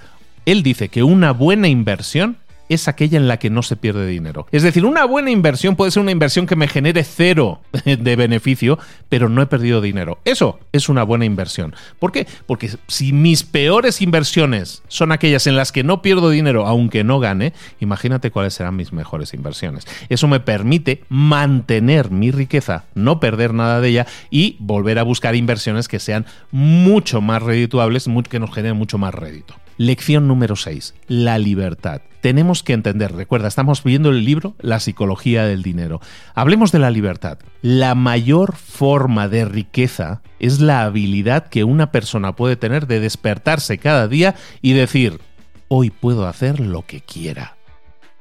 Él 0.47 0.63
dice 0.63 0.89
que 0.89 1.03
una 1.03 1.33
buena 1.33 1.69
inversión 1.69 2.39
es 2.69 2.89
aquella 2.89 3.19
en 3.19 3.29
la 3.29 3.39
que 3.39 3.51
no 3.51 3.63
se 3.63 3.77
pierde 3.77 4.07
dinero. 4.07 4.47
Es 4.53 4.63
decir, 4.63 4.85
una 4.85 5.05
buena 5.05 5.31
inversión 5.31 5.77
puede 5.77 5.91
ser 5.91 6.03
una 6.03 6.13
inversión 6.13 6.47
que 6.47 6.57
me 6.57 6.69
genere 6.69 7.05
cero 7.05 7.61
de 7.85 8.17
beneficio, 8.17 8.79
pero 9.09 9.29
no 9.29 9.43
he 9.43 9.47
perdido 9.47 9.81
dinero. 9.81 10.19
Eso 10.25 10.61
es 10.73 10.89
una 10.89 11.03
buena 11.03 11.25
inversión. 11.25 11.75
¿Por 11.99 12.13
qué? 12.13 12.27
Porque 12.47 12.71
si 12.87 13.13
mis 13.13 13.43
peores 13.43 14.03
inversiones 14.03 14.83
son 14.89 15.13
aquellas 15.13 15.47
en 15.47 15.57
las 15.57 15.73
que 15.73 15.85
no 15.85 16.03
pierdo 16.03 16.31
dinero 16.31 16.67
aunque 16.67 17.05
no 17.05 17.21
gane, 17.21 17.53
imagínate 17.81 18.31
cuáles 18.31 18.55
serán 18.55 18.77
mis 18.77 18.93
mejores 18.93 19.35
inversiones. 19.35 19.87
Eso 20.09 20.29
me 20.29 20.41
permite 20.41 21.05
mantener 21.09 22.11
mi 22.11 22.31
riqueza, 22.31 22.85
no 22.95 23.21
perder 23.21 23.55
nada 23.55 23.81
de 23.81 23.89
ella 23.89 24.07
y 24.31 24.57
volver 24.61 24.99
a 24.99 25.03
buscar 25.03 25.35
inversiones 25.35 25.89
que 25.89 25.99
sean 25.99 26.27
mucho 26.51 27.21
más 27.21 27.43
redituables, 27.43 28.09
que 28.29 28.39
nos 28.39 28.55
generen 28.55 28.77
mucho 28.77 28.99
más 28.99 29.15
rédito. 29.15 29.55
Lección 29.79 30.27
número 30.27 30.57
6. 30.57 30.97
La 31.07 31.39
libertad. 31.39 32.03
Tenemos 32.21 32.65
que 32.65 32.73
entender, 32.73 33.13
recuerda, 33.13 33.47
estamos 33.47 33.85
viendo 33.85 34.11
el 34.11 34.25
libro 34.25 34.57
La 34.59 34.81
psicología 34.81 35.45
del 35.45 35.63
dinero. 35.63 36.01
Hablemos 36.35 36.73
de 36.73 36.81
la 36.81 36.91
libertad. 36.91 37.39
La 37.63 37.95
mayor 37.95 38.57
forma 38.57 39.29
de 39.29 39.45
riqueza 39.45 40.21
es 40.41 40.59
la 40.59 40.83
habilidad 40.83 41.47
que 41.47 41.63
una 41.63 41.93
persona 41.93 42.35
puede 42.35 42.57
tener 42.57 42.89
de 42.89 42.99
despertarse 42.99 43.79
cada 43.79 44.09
día 44.09 44.35
y 44.63 44.73
decir, 44.73 45.21
hoy 45.69 45.91
puedo 45.91 46.27
hacer 46.27 46.59
lo 46.59 46.85
que 46.85 47.01
quiera. 47.01 47.57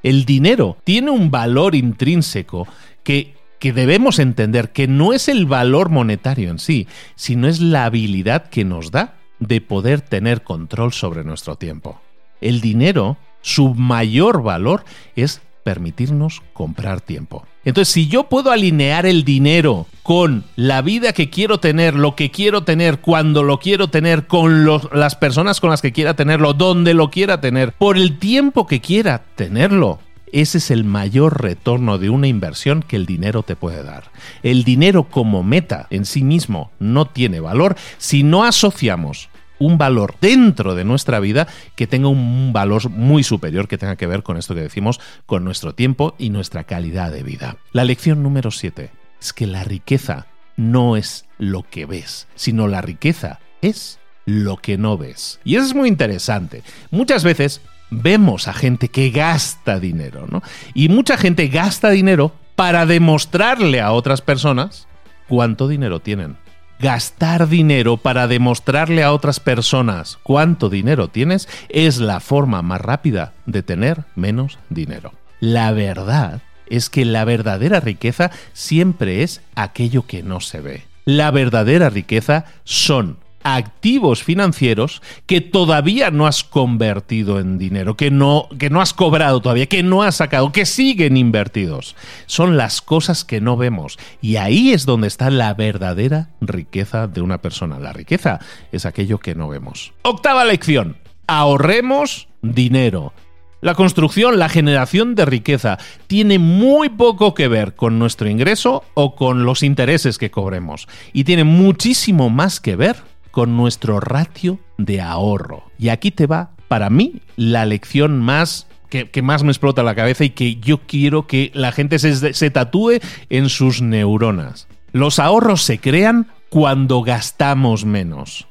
El 0.03 0.25
dinero 0.25 0.77
tiene 0.83 1.09
un 1.09 1.31
valor 1.31 1.73
intrínseco 1.73 2.67
que 3.03 3.35
que 3.59 3.73
debemos 3.73 4.19
entender 4.19 4.71
que 4.71 4.87
no 4.87 5.13
es 5.13 5.27
el 5.27 5.47
valor 5.47 5.89
monetario 5.89 6.51
en 6.51 6.59
sí, 6.59 6.87
sino 7.15 7.47
es 7.47 7.59
la 7.59 7.85
habilidad 7.85 8.49
que 8.49 8.63
nos 8.65 8.91
da 8.91 9.16
de 9.39 9.61
poder 9.61 10.01
tener 10.01 10.43
control 10.43 10.93
sobre 10.93 11.23
nuestro 11.23 11.55
tiempo. 11.55 12.01
El 12.41 12.61
dinero, 12.61 13.17
su 13.41 13.73
mayor 13.73 14.43
valor 14.43 14.83
es 15.15 15.41
permitirnos 15.63 16.41
comprar 16.53 17.01
tiempo. 17.01 17.45
Entonces, 17.65 17.93
si 17.93 18.07
yo 18.07 18.29
puedo 18.29 18.51
alinear 18.51 19.05
el 19.05 19.25
dinero 19.25 19.87
con 20.01 20.45
la 20.55 20.81
vida 20.81 21.11
que 21.11 21.29
quiero 21.29 21.59
tener, 21.59 21.95
lo 21.95 22.15
que 22.15 22.31
quiero 22.31 22.63
tener, 22.63 23.01
cuando 23.01 23.43
lo 23.43 23.59
quiero 23.59 23.89
tener, 23.89 24.27
con 24.27 24.65
las 24.65 25.15
personas 25.17 25.59
con 25.59 25.69
las 25.69 25.81
que 25.81 25.91
quiera 25.91 26.15
tenerlo, 26.15 26.53
donde 26.53 26.93
lo 26.93 27.09
quiera 27.11 27.41
tener, 27.41 27.73
por 27.73 27.97
el 27.97 28.17
tiempo 28.17 28.65
que 28.65 28.79
quiera 28.79 29.25
tenerlo, 29.35 29.99
ese 30.31 30.57
es 30.57 30.71
el 30.71 30.83
mayor 30.83 31.41
retorno 31.41 31.97
de 31.97 32.09
una 32.09 32.27
inversión 32.27 32.81
que 32.81 32.95
el 32.95 33.05
dinero 33.05 33.43
te 33.43 33.55
puede 33.55 33.83
dar. 33.83 34.11
El 34.43 34.63
dinero 34.63 35.05
como 35.05 35.43
meta 35.43 35.87
en 35.89 36.05
sí 36.05 36.23
mismo 36.23 36.71
no 36.79 37.05
tiene 37.05 37.39
valor 37.39 37.75
si 37.97 38.23
no 38.23 38.43
asociamos 38.43 39.29
un 39.59 39.77
valor 39.77 40.15
dentro 40.21 40.75
de 40.75 40.83
nuestra 40.83 41.19
vida 41.19 41.47
que 41.75 41.87
tenga 41.87 42.09
un 42.09 42.53
valor 42.53 42.89
muy 42.89 43.23
superior 43.23 43.67
que 43.67 43.77
tenga 43.77 43.95
que 43.95 44.07
ver 44.07 44.23
con 44.23 44.37
esto 44.37 44.55
que 44.55 44.61
decimos, 44.61 44.99
con 45.25 45.43
nuestro 45.43 45.73
tiempo 45.73 46.15
y 46.17 46.29
nuestra 46.29 46.63
calidad 46.63 47.11
de 47.11 47.23
vida. 47.23 47.57
La 47.71 47.83
lección 47.83 48.23
número 48.23 48.51
7 48.51 48.91
es 49.19 49.33
que 49.33 49.47
la 49.47 49.63
riqueza 49.63 50.27
no 50.55 50.97
es 50.97 51.25
lo 51.37 51.63
que 51.63 51.85
ves, 51.85 52.27
sino 52.35 52.67
la 52.67 52.81
riqueza 52.81 53.39
es 53.61 53.99
lo 54.25 54.57
que 54.57 54.77
no 54.77 54.97
ves. 54.97 55.39
Y 55.43 55.55
eso 55.55 55.65
es 55.65 55.73
muy 55.73 55.87
interesante. 55.87 56.63
Muchas 56.91 57.23
veces 57.23 57.61
vemos 57.89 58.47
a 58.47 58.53
gente 58.53 58.89
que 58.89 59.09
gasta 59.09 59.79
dinero, 59.79 60.27
¿no? 60.29 60.41
Y 60.73 60.89
mucha 60.89 61.17
gente 61.17 61.47
gasta 61.47 61.89
dinero 61.89 62.33
para 62.55 62.85
demostrarle 62.85 63.81
a 63.81 63.91
otras 63.91 64.21
personas 64.21 64.87
cuánto 65.27 65.67
dinero 65.67 65.99
tienen. 65.99 66.37
Gastar 66.79 67.47
dinero 67.47 67.97
para 67.97 68.27
demostrarle 68.27 69.03
a 69.03 69.11
otras 69.11 69.39
personas 69.39 70.19
cuánto 70.21 70.69
dinero 70.69 71.07
tienes 71.07 71.47
es 71.69 71.97
la 71.97 72.19
forma 72.19 72.61
más 72.61 72.81
rápida 72.81 73.33
de 73.45 73.63
tener 73.63 74.03
menos 74.15 74.59
dinero. 74.69 75.11
La 75.39 75.71
verdad 75.71 76.41
es 76.69 76.89
que 76.89 77.05
la 77.05 77.25
verdadera 77.25 77.79
riqueza 77.79 78.31
siempre 78.53 79.23
es 79.23 79.41
aquello 79.55 80.05
que 80.05 80.23
no 80.23 80.39
se 80.39 80.61
ve. 80.61 80.83
La 81.05 81.31
verdadera 81.31 81.89
riqueza 81.89 82.45
son 82.63 83.17
activos 83.55 84.23
financieros 84.23 85.01
que 85.25 85.39
todavía 85.39 86.11
no 86.11 86.27
has 86.27 86.43
convertido 86.43 87.39
en 87.39 87.57
dinero, 87.57 87.95
que 87.95 88.11
no, 88.11 88.49
que 88.59 88.69
no 88.69 88.81
has 88.81 88.93
cobrado 88.93 89.39
todavía, 89.39 89.67
que 89.67 89.83
no 89.83 90.03
has 90.03 90.15
sacado, 90.17 90.51
que 90.51 90.65
siguen 90.65 91.15
invertidos. 91.15 91.95
Son 92.25 92.57
las 92.57 92.81
cosas 92.81 93.23
que 93.23 93.39
no 93.39 93.55
vemos. 93.55 93.97
Y 94.21 94.35
ahí 94.35 94.73
es 94.73 94.85
donde 94.85 95.07
está 95.07 95.29
la 95.29 95.53
verdadera 95.53 96.29
riqueza 96.41 97.07
de 97.07 97.21
una 97.21 97.37
persona. 97.37 97.79
La 97.79 97.93
riqueza 97.93 98.39
es 98.71 98.85
aquello 98.85 99.19
que 99.19 99.35
no 99.35 99.47
vemos. 99.47 99.93
Octava 100.01 100.43
lección. 100.43 100.97
Ahorremos 101.27 102.27
dinero. 102.41 103.13
La 103.61 103.75
construcción, 103.75 104.37
la 104.37 104.49
generación 104.49 105.15
de 105.15 105.25
riqueza 105.25 105.79
tiene 106.05 106.37
muy 106.37 106.89
poco 106.89 107.33
que 107.33 107.47
ver 107.47 107.75
con 107.75 107.97
nuestro 107.97 108.29
ingreso 108.29 108.83
o 108.93 109.15
con 109.15 109.45
los 109.45 109.63
intereses 109.63 110.17
que 110.17 110.29
cobremos 110.29 110.87
y 111.11 111.23
tiene 111.23 111.43
muchísimo 111.43 112.29
más 112.29 112.59
que 112.59 112.75
ver 112.75 112.97
con 113.31 113.57
nuestro 113.57 113.99
ratio 113.99 114.59
de 114.77 115.01
ahorro. 115.01 115.63
Y 115.77 115.89
aquí 115.89 116.11
te 116.11 116.27
va, 116.27 116.51
para 116.67 116.89
mí, 116.89 117.21
la 117.35 117.65
lección 117.65 118.19
más 118.21 118.67
que, 118.89 119.21
más 119.21 119.43
me 119.43 119.51
explota 119.51 119.83
la 119.83 119.95
cabeza 119.95 120.23
y 120.23 120.29
que 120.29 120.55
yo 120.55 120.79
quiero 120.79 121.27
que 121.27 121.51
la 121.53 121.71
gente 121.71 121.99
se, 121.99 122.33
se 122.33 122.49
tatúe 122.51 122.99
en 123.29 123.49
sus 123.49 123.81
neuronas. 123.81 124.67
Los 124.91 125.19
ahorros 125.19 125.61
se 125.63 125.79
crean 125.79 126.27
cuando 126.49 127.01
gastamos 127.01 127.85
menos. 127.85 128.47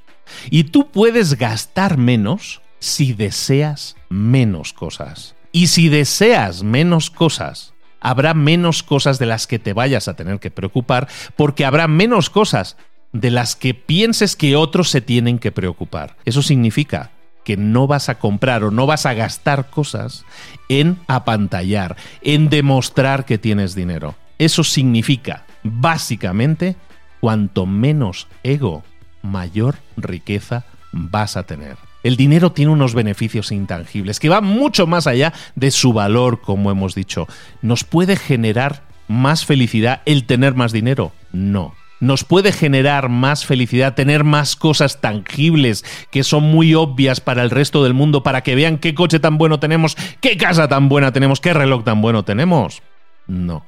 Y 0.51 0.65
tú 0.65 0.91
puedes 0.91 1.39
gastar 1.39 1.97
menos 1.97 2.61
si 2.79 3.13
deseas 3.13 3.97
menos 4.09 4.73
cosas. 4.73 5.35
Y 5.53 5.69
si 5.69 5.89
deseas 5.89 6.63
menos 6.63 7.11
cosas, 7.11 7.73
habrá 8.01 8.35
menos 8.35 8.83
cosas 8.83 9.19
de 9.19 9.27
las 9.27 9.47
que 9.47 9.59
te 9.59 9.73
vayas 9.73 10.09
a 10.09 10.15
tener 10.15 10.39
que 10.39 10.51
preocupar 10.51 11.09
porque 11.35 11.65
habrá 11.65 11.89
menos 11.89 12.31
cosas 12.31 12.77
de 13.21 13.31
las 13.31 13.57
que 13.57 13.75
pienses 13.75 14.37
que 14.37 14.57
otros 14.57 14.91
se 14.91 15.01
tienen 15.01 15.39
que 15.39 15.53
preocupar. 15.53 16.17
Eso 16.25 16.43
significa 16.43 17.11
que 17.45 17.57
no 17.57 17.87
vas 17.87 18.09
a 18.09 18.19
comprar 18.19 18.65
o 18.65 18.71
no 18.71 18.87
vas 18.87 19.07
a 19.07 19.15
gastar 19.15 19.71
cosas 19.71 20.25
en 20.69 20.99
apantallar, 21.07 21.97
en 22.23 22.49
demostrar 22.51 23.25
que 23.25 23.39
tienes 23.39 23.75
dinero. 23.75 24.17
Eso 24.39 24.65
significa, 24.65 25.47
básicamente, 25.63 26.77
cuanto 27.21 27.65
menos 27.65 28.27
ego, 28.43 28.83
mayor 29.23 29.77
riqueza 29.97 30.65
vas 30.93 31.37
a 31.37 31.45
tener. 31.45 31.77
El 32.03 32.17
dinero 32.17 32.53
tiene 32.53 32.73
unos 32.73 32.95
beneficios 32.95 33.51
intangibles 33.51 34.21
que 34.21 34.29
van 34.29 34.45
mucho 34.45 34.87
más 34.87 35.07
allá 35.07 35.33
de 35.55 35.71
su 35.71 35.93
valor, 35.93 36.41
como 36.41 36.71
hemos 36.71 36.95
dicho. 36.95 37.27
¿Nos 37.63 37.85
puede 37.85 38.17
generar 38.17 38.83
más 39.09 39.45
felicidad 39.45 40.03
el 40.05 40.25
tener 40.25 40.55
más 40.55 40.73
dinero? 40.73 41.13
No. 41.33 41.75
¿Nos 41.99 42.25
puede 42.25 42.53
generar 42.53 43.09
más 43.09 43.47
felicidad 43.47 43.95
tener 43.95 44.23
más 44.23 44.55
cosas 44.55 45.01
tangibles 45.01 45.85
que 46.11 46.25
son 46.25 46.45
muy 46.45 46.75
obvias 46.75 47.21
para 47.21 47.43
el 47.43 47.51
resto 47.51 47.83
del 47.83 47.95
mundo 47.95 48.23
para 48.23 48.43
que 48.43 48.55
vean 48.55 48.79
qué 48.79 48.95
coche 48.95 49.19
tan 49.19 49.39
bueno 49.39 49.61
tenemos, 49.61 49.97
qué 50.21 50.37
casa 50.37 50.69
tan 50.69 50.89
buena 50.89 51.13
tenemos, 51.13 51.41
qué 51.41 51.55
reloj 51.55 51.85
tan 51.85 52.03
bueno 52.03 52.25
tenemos? 52.25 52.83
No. 53.27 53.65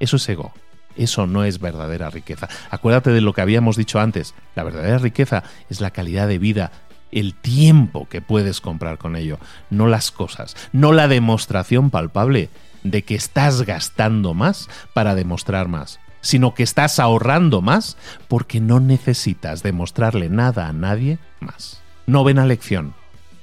Eso 0.00 0.16
es 0.16 0.28
ego. 0.28 0.52
Eso 0.96 1.28
no 1.28 1.44
es 1.44 1.60
verdadera 1.60 2.10
riqueza. 2.10 2.48
Acuérdate 2.70 3.10
de 3.10 3.20
lo 3.20 3.32
que 3.32 3.40
habíamos 3.40 3.76
dicho 3.76 4.00
antes. 4.00 4.34
La 4.56 4.64
verdadera 4.64 4.98
riqueza 4.98 5.44
es 5.70 5.80
la 5.80 5.92
calidad 5.92 6.26
de 6.26 6.38
vida, 6.38 6.72
el 7.12 7.34
tiempo 7.34 8.08
que 8.08 8.20
puedes 8.20 8.60
comprar 8.60 8.98
con 8.98 9.16
ello, 9.16 9.38
no 9.70 9.86
las 9.86 10.10
cosas, 10.10 10.56
no 10.72 10.92
la 10.92 11.08
demostración 11.08 11.90
palpable 11.90 12.50
de 12.82 13.02
que 13.02 13.14
estás 13.14 13.62
gastando 13.62 14.34
más 14.34 14.68
para 14.92 15.14
demostrar 15.14 15.68
más, 15.68 16.00
sino 16.20 16.54
que 16.54 16.62
estás 16.62 16.98
ahorrando 16.98 17.62
más 17.62 17.96
porque 18.28 18.60
no 18.60 18.80
necesitas 18.80 19.62
demostrarle 19.62 20.28
nada 20.28 20.68
a 20.68 20.72
nadie 20.72 21.18
más. 21.40 21.82
Novena 22.06 22.46
lección. 22.46 22.94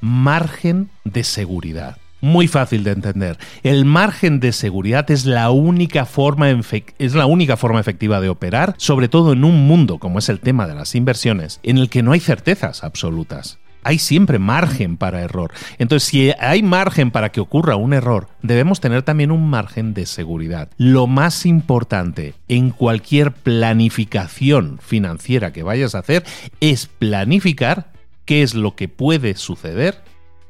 Margen 0.02 0.90
de 1.04 1.24
seguridad 1.24 1.98
muy 2.26 2.48
fácil 2.48 2.84
de 2.84 2.92
entender. 2.92 3.38
El 3.62 3.86
margen 3.86 4.40
de 4.40 4.52
seguridad 4.52 5.10
es 5.12 5.26
la 5.26 5.52
única 5.52 6.06
forma 6.06 6.50
es 6.50 7.14
la 7.14 7.26
única 7.28 7.56
forma 7.56 7.80
efectiva 7.80 8.20
de 8.20 8.30
operar, 8.30 8.74
sobre 8.78 9.08
todo 9.08 9.34
en 9.34 9.44
un 9.44 9.68
mundo 9.68 10.00
como 10.00 10.20
es 10.20 10.30
el 10.30 10.40
tema 10.40 10.68
de 10.68 10.74
las 10.74 10.96
inversiones, 10.96 11.60
en 11.62 11.78
el 11.78 11.90
que 11.90 12.02
no 12.02 12.14
hay 12.14 12.20
certezas 12.20 12.84
absolutas. 12.84 13.60
Hay 13.86 14.00
siempre 14.00 14.40
margen 14.40 14.98
para 14.98 15.22
error. 15.22 15.54
Entonces, 15.78 16.10
si 16.10 16.32
hay 16.40 16.64
margen 16.64 17.12
para 17.12 17.32
que 17.32 17.40
ocurra 17.40 17.76
un 17.76 17.94
error, 17.94 18.28
debemos 18.42 18.82
tener 18.82 19.04
también 19.04 19.30
un 19.30 19.48
margen 19.48 19.94
de 19.94 20.08
seguridad. 20.08 20.70
Lo 20.78 21.06
más 21.06 21.46
importante 21.46 22.34
en 22.48 22.72
cualquier 22.72 23.32
planificación 23.32 24.80
financiera 24.82 25.54
que 25.54 25.62
vayas 25.62 25.94
a 25.94 26.00
hacer 26.00 26.24
es 26.62 26.88
planificar 26.88 27.92
qué 28.26 28.42
es 28.42 28.56
lo 28.56 28.76
que 28.76 28.88
puede 28.88 29.36
suceder 29.36 30.02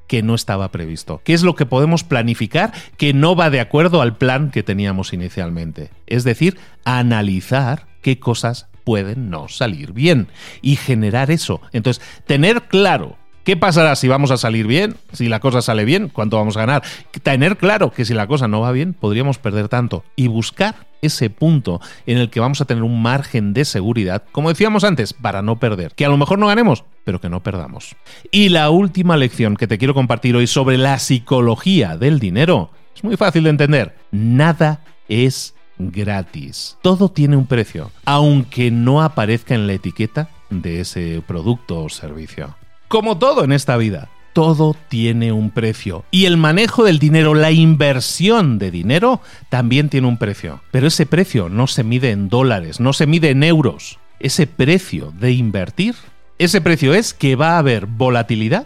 que 0.07 0.23
no 0.23 0.33
estaba 0.33 0.71
previsto. 0.71 1.19
¿Qué 1.25 1.33
es 1.33 1.43
lo 1.43 1.55
que 1.55 1.65
podemos 1.65 2.05
planificar 2.05 2.71
que 2.95 3.13
no 3.13 3.35
va 3.35 3.49
de 3.49 3.59
acuerdo 3.59 4.01
al 4.01 4.15
plan 4.15 4.49
que 4.49 4.63
teníamos 4.63 5.11
inicialmente? 5.11 5.89
Es 6.07 6.23
decir, 6.23 6.57
analizar 6.85 7.87
qué 8.01 8.17
cosas 8.17 8.69
pueden 8.85 9.29
no 9.29 9.49
salir 9.49 9.91
bien 9.91 10.29
y 10.61 10.77
generar 10.77 11.31
eso. 11.31 11.59
Entonces, 11.73 12.01
tener 12.25 12.63
claro 12.69 13.17
¿Qué 13.45 13.55
pasará 13.55 13.95
si 13.95 14.07
vamos 14.07 14.31
a 14.31 14.37
salir 14.37 14.65
bien? 14.65 14.95
Si 15.13 15.29
la 15.29 15.39
cosa 15.39 15.61
sale 15.61 15.85
bien, 15.85 16.09
¿cuánto 16.09 16.37
vamos 16.37 16.57
a 16.57 16.61
ganar? 16.61 16.81
Tener 17.21 17.57
claro 17.57 17.91
que 17.91 18.03
si 18.03 18.15
la 18.15 18.25
cosa 18.25 18.47
no 18.47 18.61
va 18.61 18.71
bien, 18.71 18.93
podríamos 18.93 19.37
perder 19.37 19.69
tanto. 19.69 20.03
Y 20.15 20.29
buscar 20.29 20.87
ese 21.03 21.29
punto 21.29 21.79
en 22.07 22.17
el 22.17 22.31
que 22.31 22.39
vamos 22.39 22.59
a 22.61 22.65
tener 22.65 22.81
un 22.81 23.03
margen 23.03 23.53
de 23.53 23.63
seguridad, 23.63 24.23
como 24.31 24.49
decíamos 24.49 24.83
antes, 24.83 25.13
para 25.13 25.43
no 25.43 25.59
perder. 25.59 25.93
Que 25.93 26.05
a 26.05 26.09
lo 26.09 26.17
mejor 26.17 26.39
no 26.39 26.47
ganemos, 26.47 26.85
pero 27.03 27.21
que 27.21 27.29
no 27.29 27.43
perdamos. 27.43 27.95
Y 28.31 28.49
la 28.49 28.71
última 28.71 29.15
lección 29.15 29.57
que 29.57 29.67
te 29.67 29.77
quiero 29.77 29.93
compartir 29.93 30.35
hoy 30.35 30.47
sobre 30.47 30.79
la 30.79 30.97
psicología 30.97 31.97
del 31.97 32.17
dinero 32.17 32.71
es 32.95 33.03
muy 33.03 33.15
fácil 33.15 33.43
de 33.43 33.51
entender. 33.51 33.95
Nada 34.09 34.81
es 35.07 35.53
gratis. 35.77 36.79
Todo 36.81 37.09
tiene 37.09 37.37
un 37.37 37.45
precio, 37.45 37.91
aunque 38.05 38.71
no 38.71 39.03
aparezca 39.03 39.53
en 39.53 39.67
la 39.67 39.73
etiqueta 39.73 40.29
de 40.49 40.79
ese 40.79 41.21
producto 41.27 41.83
o 41.83 41.89
servicio. 41.89 42.55
Como 42.95 43.17
todo 43.17 43.43
en 43.43 43.51
esta 43.51 43.75
vida, 43.75 44.07
todo 44.31 44.73
tiene 44.87 45.33
un 45.33 45.51
precio. 45.51 46.05
Y 46.11 46.27
el 46.27 46.37
manejo 46.37 46.85
del 46.85 46.97
dinero, 46.97 47.33
la 47.33 47.51
inversión 47.51 48.57
de 48.57 48.71
dinero, 48.71 49.19
también 49.49 49.89
tiene 49.89 50.07
un 50.07 50.17
precio. 50.17 50.61
Pero 50.71 50.87
ese 50.87 51.05
precio 51.05 51.49
no 51.49 51.67
se 51.67 51.83
mide 51.83 52.11
en 52.11 52.29
dólares, 52.29 52.79
no 52.79 52.93
se 52.93 53.05
mide 53.05 53.31
en 53.31 53.43
euros. 53.43 53.99
Ese 54.21 54.47
precio 54.47 55.11
de 55.19 55.33
invertir, 55.33 55.95
ese 56.37 56.61
precio 56.61 56.93
es 56.93 57.13
que 57.13 57.35
va 57.35 57.55
a 57.55 57.57
haber 57.57 57.85
volatilidad, 57.85 58.65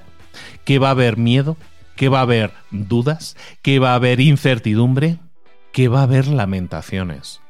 que 0.63 0.77
va 0.77 0.89
a 0.89 0.91
haber 0.91 1.17
miedo, 1.17 1.57
que 1.95 2.07
va 2.07 2.19
a 2.19 2.21
haber 2.21 2.51
dudas, 2.69 3.35
que 3.63 3.79
va 3.79 3.93
a 3.93 3.95
haber 3.95 4.19
incertidumbre, 4.19 5.17
que 5.71 5.87
va 5.87 6.01
a 6.01 6.03
haber 6.03 6.27
lamentaciones. 6.27 7.41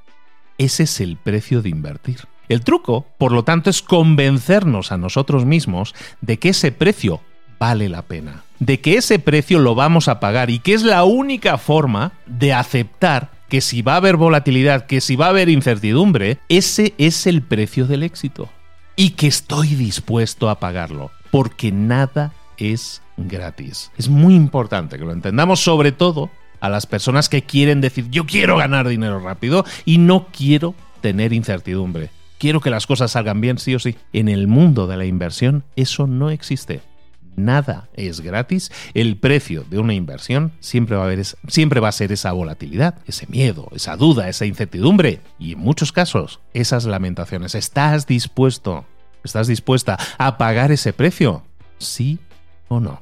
Ese 0.57 0.83
es 0.83 1.01
el 1.01 1.17
precio 1.17 1.61
de 1.61 1.67
invertir. 1.67 2.19
El 2.49 2.61
truco, 2.61 3.05
por 3.19 3.31
lo 3.31 3.43
tanto, 3.43 3.69
es 3.69 3.83
convencernos 3.83 4.91
a 4.91 4.97
nosotros 4.97 5.45
mismos 5.45 5.93
de 6.21 6.39
que 6.39 6.49
ese 6.49 6.71
precio 6.71 7.21
vale 7.59 7.89
la 7.89 8.01
pena, 8.01 8.43
de 8.59 8.81
que 8.81 8.97
ese 8.97 9.19
precio 9.19 9.59
lo 9.59 9.75
vamos 9.75 10.07
a 10.07 10.19
pagar 10.19 10.49
y 10.49 10.57
que 10.57 10.73
es 10.73 10.81
la 10.81 11.03
única 11.03 11.59
forma 11.59 12.13
de 12.25 12.53
aceptar 12.53 13.29
que 13.49 13.61
si 13.61 13.83
va 13.83 13.93
a 13.93 13.97
haber 13.97 14.17
volatilidad, 14.17 14.87
que 14.87 14.99
si 14.99 15.15
va 15.15 15.27
a 15.27 15.29
haber 15.29 15.47
incertidumbre, 15.49 16.39
ese 16.49 16.95
es 16.97 17.27
el 17.27 17.43
precio 17.43 17.85
del 17.85 18.01
éxito 18.01 18.49
y 18.95 19.11
que 19.11 19.27
estoy 19.27 19.75
dispuesto 19.75 20.49
a 20.49 20.59
pagarlo, 20.59 21.11
porque 21.31 21.71
nada 21.71 22.33
es 22.57 23.03
gratis. 23.17 23.91
Es 23.97 24.09
muy 24.09 24.33
importante 24.33 24.97
que 24.97 25.05
lo 25.05 25.11
entendamos, 25.11 25.59
sobre 25.59 25.91
todo 25.91 26.31
a 26.61 26.69
las 26.69 26.87
personas 26.87 27.29
que 27.29 27.43
quieren 27.43 27.79
decir 27.79 28.09
yo 28.09 28.25
quiero 28.25 28.57
ganar 28.57 28.87
dinero 28.87 29.19
rápido 29.19 29.65
y 29.85 29.99
no 29.99 30.27
quiero 30.31 30.73
tener 31.01 31.31
incertidumbre 31.31 32.09
quiero 32.39 32.61
que 32.61 32.71
las 32.71 32.87
cosas 32.87 33.11
salgan 33.11 33.41
bien 33.41 33.59
sí 33.59 33.75
o 33.75 33.79
sí. 33.79 33.95
En 34.13 34.27
el 34.29 34.47
mundo 34.47 34.87
de 34.87 34.97
la 34.97 35.05
inversión 35.05 35.63
eso 35.75 36.07
no 36.07 36.31
existe. 36.31 36.81
Nada 37.35 37.89
es 37.93 38.21
gratis. 38.21 38.71
El 38.93 39.17
precio 39.17 39.63
de 39.69 39.79
una 39.79 39.93
inversión 39.93 40.51
siempre 40.59 40.95
va, 40.95 41.03
a 41.03 41.05
haber, 41.05 41.23
siempre 41.47 41.79
va 41.79 41.89
a 41.89 41.93
ser 41.93 42.11
esa 42.11 42.31
volatilidad, 42.31 42.95
ese 43.05 43.27
miedo, 43.27 43.69
esa 43.73 43.95
duda, 43.95 44.27
esa 44.27 44.45
incertidumbre 44.45 45.21
y 45.37 45.53
en 45.53 45.59
muchos 45.59 45.91
casos 45.91 46.39
esas 46.53 46.85
lamentaciones. 46.85 47.55
¿Estás 47.55 48.07
dispuesto? 48.07 48.85
¿Estás 49.23 49.47
dispuesta 49.47 49.97
a 50.17 50.37
pagar 50.37 50.71
ese 50.71 50.91
precio? 50.91 51.43
¿Sí 51.77 52.19
o 52.67 52.79
no? 52.79 52.99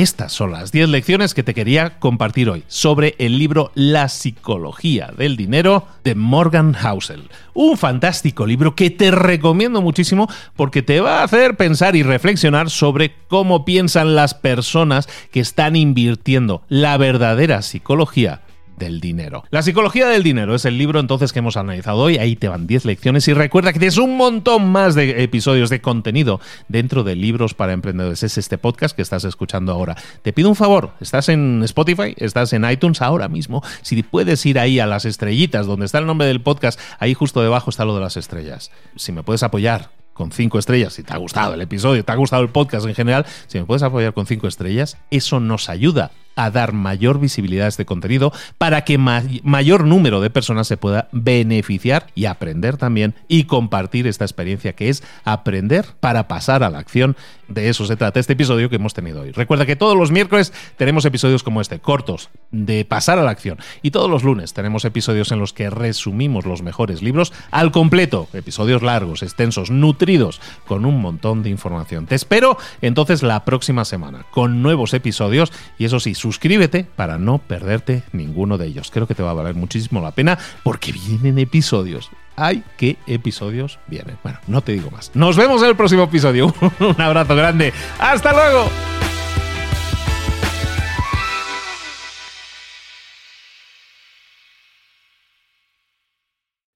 Estas 0.00 0.32
son 0.32 0.52
las 0.52 0.72
10 0.72 0.88
lecciones 0.88 1.34
que 1.34 1.42
te 1.42 1.52
quería 1.52 1.98
compartir 1.98 2.48
hoy 2.48 2.64
sobre 2.68 3.16
el 3.18 3.38
libro 3.38 3.70
La 3.74 4.08
psicología 4.08 5.12
del 5.14 5.36
dinero 5.36 5.86
de 6.04 6.14
Morgan 6.14 6.72
Housel. 6.72 7.28
Un 7.52 7.76
fantástico 7.76 8.46
libro 8.46 8.74
que 8.74 8.88
te 8.88 9.10
recomiendo 9.10 9.82
muchísimo 9.82 10.26
porque 10.56 10.80
te 10.80 11.02
va 11.02 11.20
a 11.20 11.24
hacer 11.24 11.58
pensar 11.58 11.96
y 11.96 12.02
reflexionar 12.02 12.70
sobre 12.70 13.12
cómo 13.28 13.66
piensan 13.66 14.14
las 14.14 14.32
personas 14.32 15.06
que 15.32 15.40
están 15.40 15.76
invirtiendo 15.76 16.62
la 16.70 16.96
verdadera 16.96 17.60
psicología 17.60 18.40
del 18.80 19.00
dinero. 19.00 19.44
La 19.50 19.62
psicología 19.62 20.08
del 20.08 20.24
dinero 20.24 20.56
es 20.56 20.64
el 20.64 20.76
libro 20.76 20.98
entonces 20.98 21.32
que 21.32 21.38
hemos 21.38 21.56
analizado 21.56 21.98
hoy. 21.98 22.18
Ahí 22.18 22.34
te 22.34 22.48
van 22.48 22.66
10 22.66 22.86
lecciones 22.86 23.28
y 23.28 23.34
recuerda 23.34 23.72
que 23.72 23.78
tienes 23.78 23.98
un 23.98 24.16
montón 24.16 24.72
más 24.72 24.96
de 24.96 25.22
episodios 25.22 25.70
de 25.70 25.80
contenido 25.80 26.40
dentro 26.66 27.04
de 27.04 27.14
libros 27.14 27.54
para 27.54 27.72
emprendedores. 27.72 28.24
Es 28.24 28.38
este 28.38 28.58
podcast 28.58 28.96
que 28.96 29.02
estás 29.02 29.22
escuchando 29.24 29.70
ahora. 29.70 29.96
Te 30.22 30.32
pido 30.32 30.48
un 30.48 30.56
favor, 30.56 30.94
estás 31.00 31.28
en 31.28 31.62
Spotify, 31.62 32.14
estás 32.16 32.52
en 32.52 32.68
iTunes 32.68 33.02
ahora 33.02 33.28
mismo. 33.28 33.62
Si 33.82 34.02
puedes 34.02 34.44
ir 34.46 34.58
ahí 34.58 34.80
a 34.80 34.86
las 34.86 35.04
estrellitas 35.04 35.66
donde 35.66 35.86
está 35.86 35.98
el 35.98 36.06
nombre 36.06 36.26
del 36.26 36.40
podcast, 36.40 36.80
ahí 36.98 37.14
justo 37.14 37.42
debajo 37.42 37.70
está 37.70 37.84
lo 37.84 37.94
de 37.94 38.00
las 38.00 38.16
estrellas. 38.16 38.72
Si 38.96 39.12
me 39.12 39.22
puedes 39.22 39.42
apoyar 39.42 39.90
con 40.14 40.32
cinco 40.32 40.58
estrellas, 40.58 40.94
si 40.94 41.02
te 41.02 41.12
ha 41.12 41.18
gustado 41.18 41.54
el 41.54 41.60
episodio, 41.60 42.04
te 42.04 42.12
ha 42.12 42.16
gustado 42.16 42.42
el 42.42 42.48
podcast 42.48 42.86
en 42.86 42.94
general, 42.94 43.26
si 43.46 43.58
me 43.58 43.64
puedes 43.64 43.82
apoyar 43.82 44.14
con 44.14 44.26
cinco 44.26 44.48
estrellas, 44.48 44.96
eso 45.10 45.38
nos 45.38 45.68
ayuda 45.68 46.12
a 46.40 46.50
dar 46.50 46.72
mayor 46.72 47.20
visibilidad 47.20 47.66
a 47.66 47.68
este 47.68 47.84
contenido 47.84 48.32
para 48.56 48.82
que 48.84 48.96
mayor 48.96 49.84
número 49.84 50.22
de 50.22 50.30
personas 50.30 50.66
se 50.66 50.78
pueda 50.78 51.08
beneficiar 51.12 52.06
y 52.14 52.24
aprender 52.24 52.78
también 52.78 53.14
y 53.28 53.44
compartir 53.44 54.06
esta 54.06 54.24
experiencia 54.24 54.72
que 54.72 54.88
es 54.88 55.02
aprender 55.24 55.84
para 56.00 56.28
pasar 56.28 56.62
a 56.62 56.70
la 56.70 56.78
acción. 56.78 57.14
De 57.48 57.68
eso 57.68 57.84
se 57.84 57.96
trata 57.96 58.20
este 58.20 58.34
episodio 58.34 58.70
que 58.70 58.76
hemos 58.76 58.94
tenido 58.94 59.22
hoy. 59.22 59.32
Recuerda 59.32 59.66
que 59.66 59.76
todos 59.76 59.96
los 59.96 60.12
miércoles 60.12 60.52
tenemos 60.76 61.04
episodios 61.04 61.42
como 61.42 61.60
este, 61.60 61.80
cortos, 61.80 62.30
de 62.52 62.84
pasar 62.84 63.18
a 63.18 63.22
la 63.22 63.32
acción. 63.32 63.58
Y 63.82 63.90
todos 63.90 64.08
los 64.08 64.22
lunes 64.22 64.54
tenemos 64.54 64.84
episodios 64.84 65.32
en 65.32 65.40
los 65.40 65.52
que 65.52 65.68
resumimos 65.68 66.46
los 66.46 66.62
mejores 66.62 67.02
libros 67.02 67.32
al 67.50 67.72
completo. 67.72 68.28
Episodios 68.32 68.82
largos, 68.82 69.22
extensos, 69.22 69.70
nutridos, 69.70 70.40
con 70.66 70.86
un 70.86 71.02
montón 71.02 71.42
de 71.42 71.50
información. 71.50 72.06
Te 72.06 72.14
espero 72.14 72.56
entonces 72.80 73.22
la 73.22 73.44
próxima 73.44 73.84
semana 73.84 74.24
con 74.30 74.62
nuevos 74.62 74.94
episodios 74.94 75.52
y 75.76 75.84
eso 75.84 75.98
sí, 75.98 76.14
suscríbete 76.30 76.86
para 76.94 77.18
no 77.18 77.38
perderte 77.38 78.04
ninguno 78.12 78.56
de 78.56 78.68
ellos. 78.68 78.92
Creo 78.92 79.08
que 79.08 79.16
te 79.16 79.22
va 79.22 79.30
a 79.30 79.34
valer 79.34 79.56
muchísimo 79.56 80.00
la 80.00 80.12
pena 80.12 80.38
porque 80.62 80.92
vienen 80.92 81.40
episodios. 81.40 82.08
Ay, 82.36 82.62
qué 82.76 82.98
episodios 83.08 83.80
vienen. 83.88 84.16
Bueno, 84.22 84.38
no 84.46 84.60
te 84.62 84.70
digo 84.70 84.92
más. 84.92 85.10
Nos 85.14 85.36
vemos 85.36 85.60
en 85.62 85.70
el 85.70 85.76
próximo 85.76 86.04
episodio. 86.04 86.54
Un 86.78 87.00
abrazo 87.00 87.34
grande. 87.34 87.72
Hasta 87.98 88.32
luego. 88.32 88.70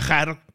viajar 0.00 0.38